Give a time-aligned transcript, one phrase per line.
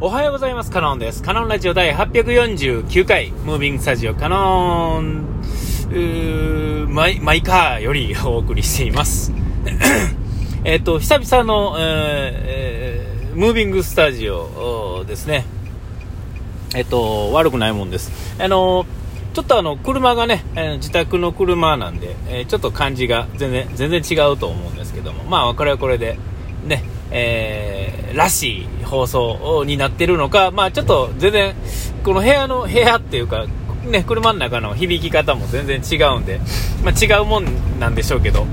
[0.00, 0.70] おはようございます。
[0.70, 1.24] カノンです。
[1.24, 5.26] カノンラジオ第849回、ムービングスタジオカノン、
[6.94, 9.32] マイ、マイカーよりお送りしています。
[10.62, 15.44] えっと、久々の、えー、ムービングスタジオですね。
[16.76, 18.12] えっと、悪くないもんです。
[18.40, 18.86] あの、
[19.34, 20.44] ちょっとあの、車がね、
[20.76, 26.16] 自宅の車なんで、えちょっと感じが全然、全然違うと思うんですけども、まあ、これはこれで、
[26.64, 31.54] ね、えー、らしい放送になってるのか、まあちょっと全然、
[32.04, 33.46] この部屋の、部屋っていうか、
[33.84, 36.40] ね、車の中の響き方も全然違うんで、
[36.84, 38.44] まあ、違うもんなんでしょうけど、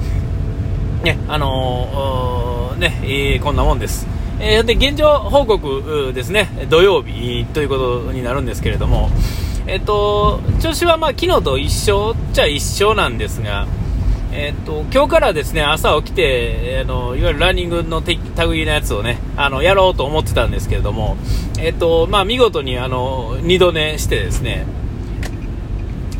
[1.03, 4.07] ね、あのー、ね、えー、こんなもんです。
[4.39, 9.09] えー、で、現状報告ですね、土曜日ということになるんですけれども、
[9.67, 13.67] えっ、と、調子はまあ昨日と一緒っちゃ一緒なんですが、
[14.37, 21.15] えー、っと、今日からですね、朝起きて、あの、いわゆるランニングの類のやつをね、あの、やろうと思ってたんですけれども、
[21.57, 24.65] えー、っと、まあ、見事に、あの、二度寝してですね、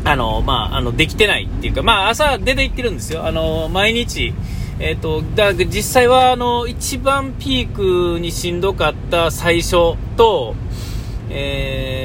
[0.04, 3.26] あの、まあ、あの、できてないっていうか、まあ、朝出て行ってるんですよ。
[3.26, 4.32] あの、毎日、
[4.78, 10.54] えっと、だ実際は、あの、一番ピークにしんどかった最初と、
[11.28, 11.95] えー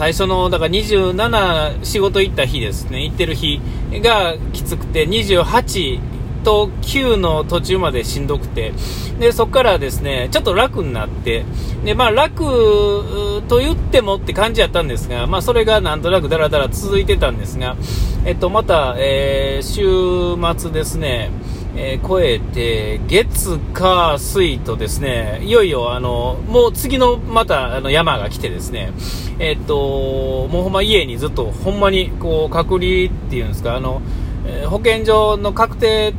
[0.00, 3.60] 最初の、だから27仕事行った日ですね、行ってる日
[4.02, 6.00] がきつくて、28
[6.42, 8.72] と9の途中までしんどくて、
[9.18, 11.44] で、そこからですね、ちょっと楽になって、
[11.84, 17.76] で、まあ楽と言ってもって感じやったんですが、まあそれがなんとなくだらだら続いてたんですが、
[18.24, 21.30] えっと、また、えー、週末ですね、
[21.76, 28.92] えー、超えて、月、火、水とですね、いよいよ、あの、もう次のまたあの山が来てですね、
[29.38, 34.02] えー、っと、もうほんま家にずっと、ほんまに、こう、隔離っていうんですか、あの、
[34.46, 36.12] えー、保健所の確定っ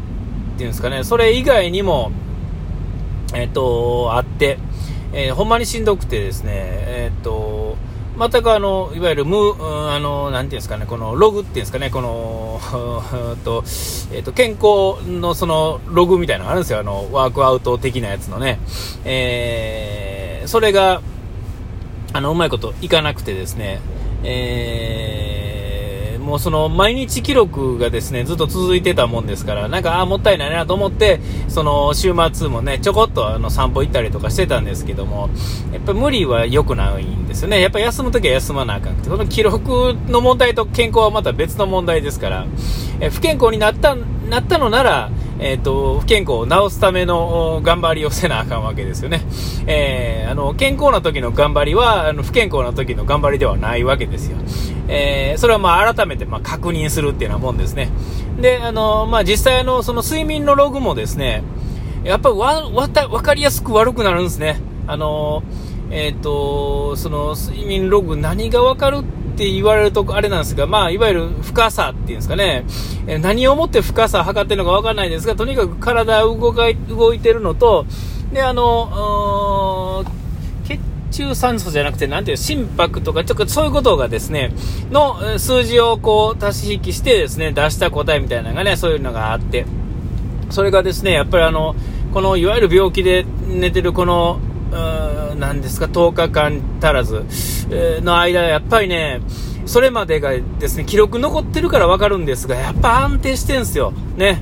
[0.58, 2.12] ていうんですかね、それ以外にも、
[3.34, 4.58] えっと、あって、
[5.14, 7.76] えほんまにしんどくてですね、えっと、
[8.30, 9.56] 全くあの、いわゆる無、
[9.90, 12.62] あの、なんていうんですかね、このログっていうんですかね、この、
[13.44, 13.64] と、
[14.14, 18.60] えっ、ー、と、健康のそのログみたいなのがあるんですよ、あの、ワークアウト的なやつのね。
[19.06, 21.02] えー、それが、
[22.14, 23.82] あの、うまいこといかなくてですね、
[24.24, 25.21] えー
[26.22, 35.30] もうその毎日記録がですね、ずっと続いてたもんですから、なんか、ああ、もったいないなと思って、その週末もね、ちょこっとあの散歩行ったりとかしてたんですけども、
[35.74, 37.60] やっぱ無理は良くないんですよね。
[37.60, 42.46] やっぱ休むときは休まなあかんくて、この記録の問題と健康はまた別の問題ですから、
[43.00, 45.12] え不健康になった、なったのなら、
[45.42, 49.22] えっ、ー、と、不健康を治すための頑張りをせなあかんわけですよね。
[49.66, 54.38] えー、あの、健康な時の頑張りは、あの、不健康な時の頑張りではないわけですよ。
[54.92, 57.90] えー、それはまあ改めてまあ確認するっていうようなもんですね。
[58.42, 61.44] で、あの、まあ実際のその睡眠のログもですね、
[62.04, 64.60] やっぱりわ、わた、わかりやすく悪くなるんですね。
[64.88, 65.44] あの、
[65.92, 69.04] えっ、ー、と、その睡眠ログ何がわかるっ
[69.38, 72.66] て言われるとあれなんですが、まあ、いわゆる深さっていうんですかね、
[73.08, 77.86] え何をもって深さを測ってるのかわかんないですが、とにかく体動か動いてるのと、
[78.34, 80.04] で、あの、
[81.12, 84.54] 中酸素じゃなくて、なんていう、心拍とか、ちょっとそういうことがですね、
[84.92, 89.66] の数字をこう、足し引きしてですね、出した答えみたいなのがね、そういうのがあって、
[90.50, 91.76] それがですね、やっぱりあの、
[92.14, 94.40] このいわゆる病気で寝てるこの、
[95.38, 97.26] なんですか、10日間足らず
[98.02, 99.22] の間、やっぱりね、
[99.66, 103.94] それまでがですね、記録残ってるからわかるんですが、やっぱ安定してんすよ。
[104.18, 104.42] ね。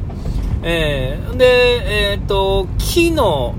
[0.62, 3.54] えー、で、えー、っと、昨日の、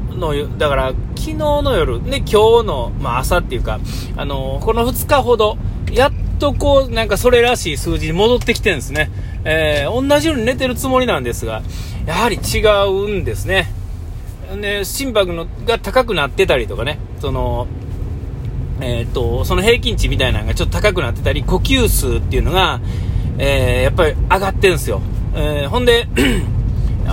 [0.59, 3.79] だから、昨日の夜、ね、今日の、まあ、朝っていうか、
[4.17, 5.57] あのこの2日ほど、
[5.93, 9.09] やっとこう、なんかそれらしい数字に戻ってきてるんですね。
[9.45, 11.63] えー、同じように寝てるつもりなんですが、
[12.07, 12.59] やはり違
[12.89, 13.73] うんですね。
[14.57, 17.69] ね、心拍のが高くなってたりとかね、その、
[18.81, 22.81] えっ、ー、と、その平均値みたいなのがちょっと高くなってたり、呼吸数っていうのが、
[23.39, 25.01] えー、やっぱり上がってるんですよ。
[25.37, 26.09] えー、ほんで、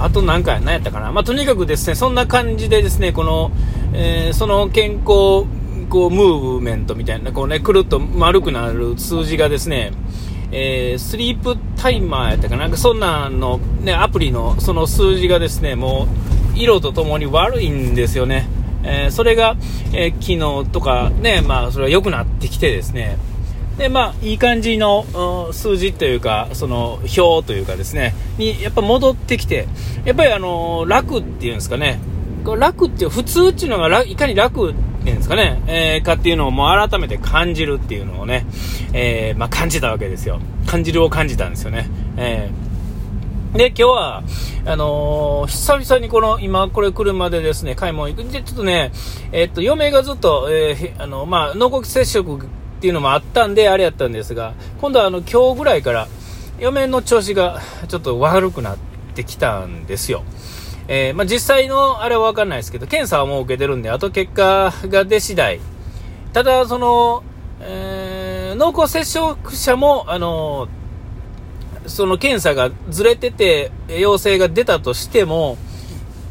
[0.03, 1.11] あと何回、何やったかな。
[1.11, 3.51] まあ、とにかくですね、そんな感じでですね、この、
[3.93, 5.45] えー、その健康、
[5.89, 9.91] こう、ムーブメントみたいな、こうね、くるっと丸くなる数字がですね、
[10.51, 16.07] えー、スリープタイマーやったかな、なんかそんなの、ね、アプリのその数字がですね、も
[16.55, 18.47] う、色とともに悪いんですよね。
[18.83, 19.55] えー、それが、
[19.93, 23.17] えー、昨日とかね、まあ、それは良くなってきてですね、
[23.77, 29.68] で、まあ、いい感じの数字というか、その表というかですね、にやっぱ戻ってきて、
[30.03, 32.00] やっぱりあの、楽っていうんですかね、
[32.44, 38.47] 楽っていう、普通っていうのがいかに楽っていうんですかね、えー、かっていうのをもう改めて感じるっていうのをね、
[38.94, 40.39] えー、まあ、感じたわけですよ。
[40.65, 41.89] 感じるを感じたんですよね。
[42.18, 42.68] えー
[43.53, 44.24] で、今日は、
[44.65, 48.31] あのー、久々にこの、今、これ車でですね、買い物行くん。
[48.31, 48.91] で、ちょっとね、
[49.31, 52.38] えっと、嫁がずっと、えー、あの、まあ、濃厚接触
[52.77, 56.07] っていうのもあったんで、あれやったんですが、今度はあの、今日ぐらいから、
[56.59, 58.77] 嫁の調子がちょっと悪くなっ
[59.15, 60.24] てきたんですよ。
[60.88, 65.59] えー、まあ、実際のあれはわかんないですけど、検査はもう受けてるんで、あと結果が出次第。
[66.33, 67.24] ただ、その、
[67.62, 70.68] えー、濃厚接触者も、あの
[71.88, 75.57] その検査がずれてて、陽性が出たとしても、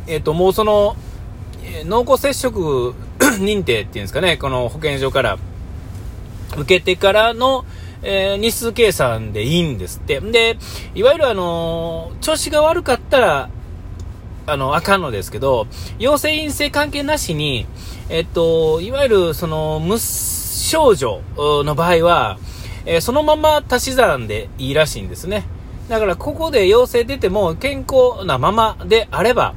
[0.06, 0.96] えっ、ー、と、もうその、
[1.84, 2.94] 濃厚接触
[3.40, 5.38] 認定っていうんですかね、この保健所から
[6.56, 7.64] 受けてからの、
[8.02, 10.20] えー、日数計算でいいんですって。
[10.20, 10.58] で、
[10.94, 13.50] いわゆるあのー、調子が悪かったら、
[14.46, 15.66] あの、あかんのですけど、
[15.98, 17.66] 陽性陰性関係なしに、
[18.08, 22.38] えっと、いわゆるその、無症状の場合は、
[22.84, 25.44] えー、そのまま足し算でいいらしいんですね。
[25.88, 29.54] だからここで陽性出ても健康なままであれば、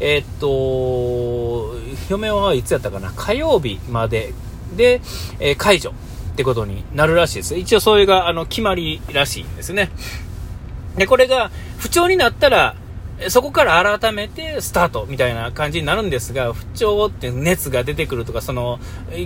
[0.00, 1.74] え、っと、
[2.08, 4.34] 嫁はいつやったかな火曜日まで
[4.76, 5.00] で、
[5.40, 5.92] えー、解除
[6.34, 7.56] ってことになるらしいです。
[7.56, 9.90] 一応それがあの決まりらしいんですね。
[10.96, 12.74] で、これが不調になったら、
[13.28, 18.80] そこから改めてスタートみたいな感じになるんですが、不調って熱が出てくるとか、その、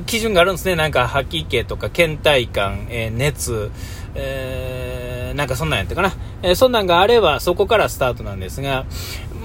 [0.04, 0.76] 基準があるんですね。
[0.76, 3.70] なんか吐き気とか倦怠感、えー、熱、
[4.14, 6.12] えー、なんかそんなんやったかな。
[6.42, 8.84] えー、そんなんがあればそこからスタートなんですが、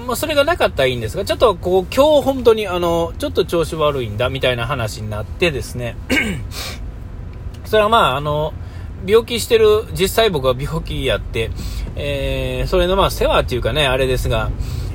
[0.06, 5.96] まあ、それがなかったらいいんですが、ちょっとこう、今日本当にあの、ちょっと調子悪いんだみたいな話になってですね、
[7.74, 8.54] それはまあ、あの、
[9.04, 11.50] 病気してる、実際僕は病気やって、
[11.96, 14.52] えー、それのまあ世話っていうかね、あれですが、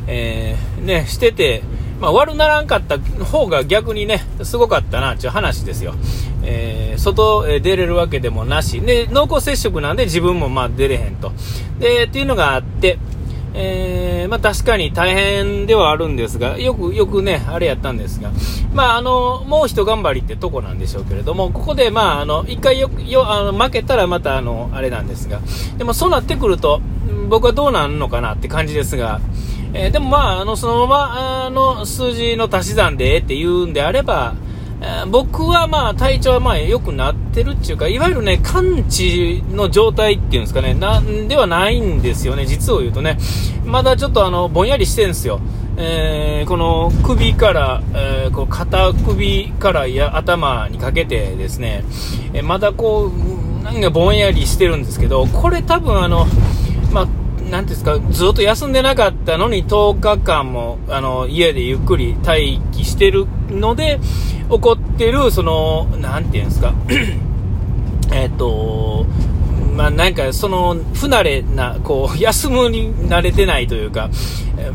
[0.08, 1.62] えー、ね、してて、
[2.00, 5.94] まあ、悪ならんかった方が逆にね、すごかったなっていう話ですよ。
[6.42, 8.80] えー、外、え出れるわけでもなし。
[8.80, 11.34] で、濃厚接触なんで自分もまあ出れへんと。
[11.80, 12.98] で、っていうのがあって、
[13.54, 18.32] えー、まあ確かに大変ではあるんですが、よく、よくね、あれやったんですが、
[18.74, 25.40] まああの、もう一頑張りってとこなんでしょうけれども、ここでまああの、一回よ、よ、あの、負けたらまたあの、あれなんですが、
[25.78, 26.82] でもそうなってくると、
[27.28, 29.20] 僕はどうなんのかなって感じですが、
[29.74, 34.34] えー、でもまあ、あの、そのまま、あの、数字の足し算でって言うんであれば、
[35.12, 43.18] 僕はまあ体調はまあ良くなってるっていうか、いわゆるね、完治の状態っていうんですかね、なんではないんですよね、実を言うとね。
[43.66, 45.42] まだちょっとあの、ぼんやりしてるんですよ。
[45.78, 51.86] えー、この首から、えー、こう肩首からや頭にかけてですね、
[52.34, 56.26] え、まだこう、なんかぼんやりしてるんですけど、これ多分あの、
[57.50, 64.00] なんですか、ずっと休んでなかったのに10日間も、あの、家でゆっくり待機してるので、
[64.50, 66.74] 起こってる、その、なんていうんですか、
[68.14, 69.06] えっと、
[69.76, 74.10] まあなんかその不慣れな、こう、休むに慣れてないというか、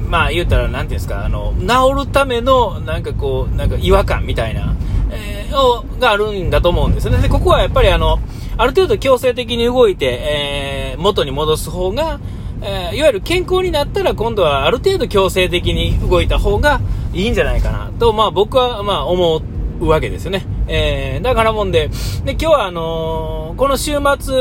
[0.08, 4.74] まあ言うたらなんていうんですか、あの、治るためのなんかこう、なんか違和感みたいな、
[5.10, 7.18] えー、があるんだと思うんですね。
[7.18, 8.18] で、ここはやっぱりあの、
[8.56, 12.20] ある程度強制的に動いて、えー、元に戻す方が、
[12.62, 16.80] えー、いわゆる健康になったら今度はある程度強制的に動いた方が
[17.12, 19.42] いいんじゃないかなと、まあ僕はまあ思
[19.80, 20.46] うわけですよね。
[20.66, 21.90] えー、だからもんで、
[22.24, 24.34] で、今日はあのー、この週末、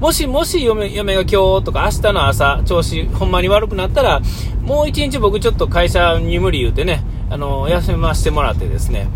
[0.00, 1.28] もしもし嫁嫁が今
[1.60, 4.20] 日とか明日の朝、調子ほんまに悪くなったら、
[4.62, 9.08] もう一日僕ちょっと会社に無理言うてね、あの、休ませてもらってですね、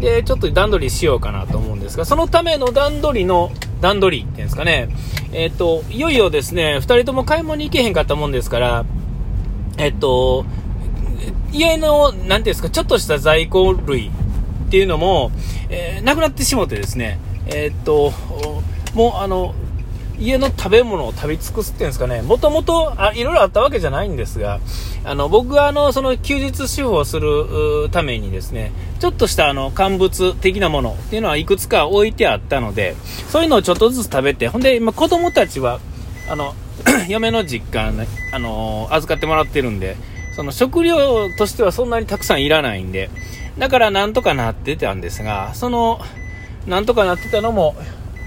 [0.00, 3.50] で、ちょっと段取りしようかなと思うんですが、そのための段取りの、
[3.80, 4.88] 段取りっていうんですかね、
[5.32, 8.84] えっ、ー、と、いよいよですね、2人とも買い物に行けへんかったもんですから、
[9.78, 10.46] えっ、ー、と、
[11.52, 14.08] 家の、なんていうんですか、ちょっとした在庫類
[14.66, 15.32] っていうのも、
[15.68, 18.12] えー、なくなってしもてですね、えっと、
[18.94, 19.54] もうあの、
[20.18, 24.60] 家の食べ物を食べ尽くすっていうんですかね、もともと、いろいろあったわけじゃないんですが、
[25.06, 32.96] あの、僕があの、その休日主婦をするためにですね、ちょっとしたあの、乾物的なものっていうのはいくつか置いてあったので、
[33.28, 35.78] そういうのをちょっとずつ食べて、ほんで、今子供たちは、
[36.28, 36.54] あの、
[37.08, 39.96] 嫁の実家、ね、あの、預かってもらってるんで、
[40.34, 43.08] その食料としてはそんなにたくさんいらないんで、
[43.58, 46.00] だからなんとかなってたんですが、その、
[46.66, 47.76] なんとかなってたのも、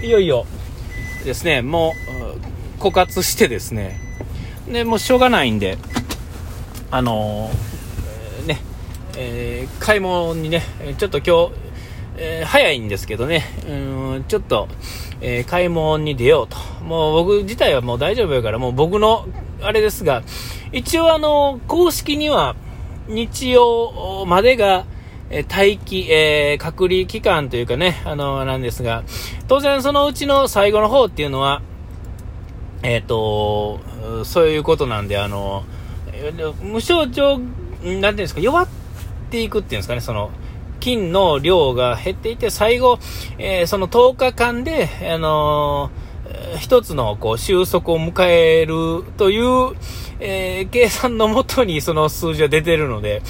[0.02, 0.46] いよいよ、
[1.26, 1.92] ですね、も
[2.78, 4.00] う、枯渇してですね、
[4.66, 5.76] で、もうしょうがないんで、
[6.92, 8.60] あのー、ね、
[9.16, 10.62] えー、買い物にね、
[10.98, 11.70] ちょっと今日、
[12.16, 14.68] えー、早いんですけどね、うん、ちょっと、
[15.20, 16.56] え買い物に出ようと。
[16.82, 19.26] もう僕自体はもう大丈夫やから、もう僕の、
[19.62, 20.22] あれですが、
[20.72, 22.56] 一応あの、公式には、
[23.06, 24.84] 日曜までが、
[25.30, 29.04] え待機、えー、隔離期間というかね、あの、なんですが、
[29.46, 31.62] 当然そのうちの最後の方っていうのは、
[32.82, 33.78] えっ、と、
[34.24, 35.64] そういうことなんで、あの、
[36.62, 38.68] 無症状、なんていうんですか、弱っ
[39.30, 40.30] ていくっていうんですかね、その、
[40.80, 42.98] 菌の量が減っていて、最後、
[43.38, 49.76] えー、その10日間で、あのー、一つのこう収束を迎えるという、
[50.20, 53.22] えー、計算のもとにその数字は出てるので、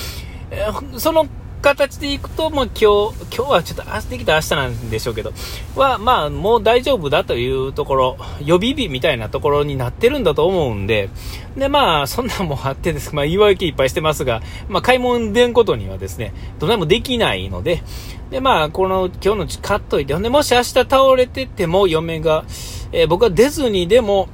[0.51, 0.67] え
[0.99, 1.27] その
[1.61, 5.33] 形でいくと、もう今日、今日はちょっと明日できた明日なんでしょうけど、
[5.77, 11.11] は、まあ、もう大丈夫だというところ、予備日みたいなところになってるんだと思うんで、
[11.57, 17.83] で、まあ、そんなんもあってです、 まあ、言い訳いっぱいしてますが、まあ、買い物出んことにはですね、どないもできないので、
[18.31, 22.45] で、まあ、この、今日のうち買っといて、ほんで、もし明日倒れてても、嫁が、
[22.93, 24.29] えー、僕は出ずにでも、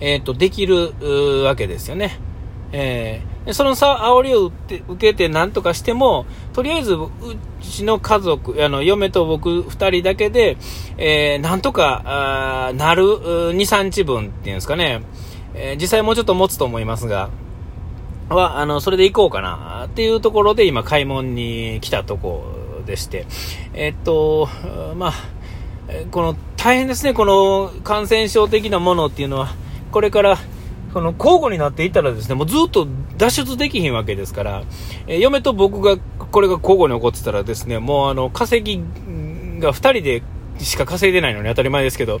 [0.00, 0.94] えっ、ー、と、できる
[1.44, 2.18] わけですよね。
[2.72, 7.08] えー、そのさ、煽りを受けて何とかしても、とりあえず、う
[7.62, 10.58] ちの家族、あの、嫁と僕二人だけで、
[10.98, 15.02] えー、なんとか、あなる、2、3日分っていうんですかね、
[15.54, 17.30] えー、実際もうちょっと持つと思いますが、
[18.28, 22.44] は、あの、それで行こうかな、っていうところで今、買い物に来たとこ
[22.86, 23.26] でして、
[23.72, 24.48] え、っと、
[24.96, 25.12] まあ、
[26.10, 29.48] この、大変ですね、この感染症的なものっていうのは、
[29.90, 30.38] これから、
[30.92, 34.62] その交互になっていったらですね、もうずっと脱出できひんわけですから、
[35.06, 35.96] えー、嫁と僕が
[36.30, 38.82] これが交互に起こってたらですね、もうあの、稼ぎ
[39.60, 40.22] が2人で
[40.58, 42.20] しか稼いでないのに当たり前ですけど、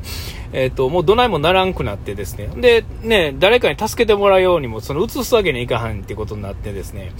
[0.52, 7.12] えっ、ー、と、もうどないもならんくなってですね、で、ね、誰かに助けてもらうようにも、その移すわけにいかはんってことになってですね、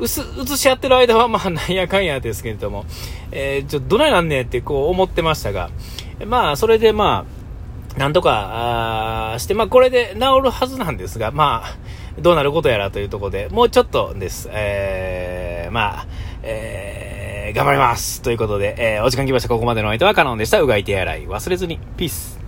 [0.00, 2.86] 移し合ってる間はまあなんやかんやですけれども、
[3.32, 5.70] えー、ちょっとどないなんねってこう思ってましたが、
[6.26, 7.39] まあ、それでまあ、
[7.96, 14.48] なんとか、あして、まあ、これで治るはずなんですが、まあ、どうなることやらというところで、もうちょっとです。
[14.52, 16.06] えー、まあ、
[16.42, 19.48] えー、頑張りますということで、えー、お時間来ました。
[19.48, 20.60] ここまでの相手はカノンでした。
[20.60, 21.78] うがい手洗い忘れずに。
[21.96, 22.39] ピース。